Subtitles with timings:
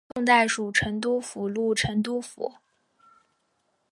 [0.15, 2.55] 宋代属成都府路成都府。